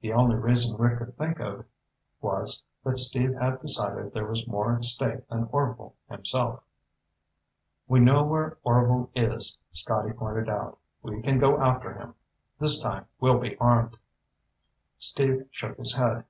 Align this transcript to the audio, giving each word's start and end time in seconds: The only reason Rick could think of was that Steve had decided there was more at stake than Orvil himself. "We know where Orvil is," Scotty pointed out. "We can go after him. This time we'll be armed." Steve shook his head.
The 0.00 0.10
only 0.10 0.36
reason 0.36 0.78
Rick 0.78 1.00
could 1.00 1.18
think 1.18 1.38
of 1.38 1.66
was 2.22 2.64
that 2.82 2.96
Steve 2.96 3.34
had 3.34 3.60
decided 3.60 4.14
there 4.14 4.24
was 4.24 4.46
more 4.48 4.74
at 4.74 4.84
stake 4.84 5.28
than 5.28 5.50
Orvil 5.52 5.94
himself. 6.08 6.64
"We 7.86 8.00
know 8.00 8.24
where 8.24 8.56
Orvil 8.64 9.10
is," 9.14 9.58
Scotty 9.72 10.12
pointed 10.14 10.48
out. 10.48 10.78
"We 11.02 11.20
can 11.20 11.36
go 11.36 11.60
after 11.60 11.92
him. 11.92 12.14
This 12.58 12.80
time 12.80 13.04
we'll 13.20 13.38
be 13.38 13.54
armed." 13.58 13.98
Steve 14.98 15.46
shook 15.50 15.76
his 15.76 15.92
head. 15.94 16.24